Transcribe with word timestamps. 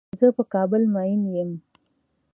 زۀ 0.19 0.27
په 0.37 0.43
کابل 0.53 0.81
مين 0.93 1.21
يم. 1.35 1.51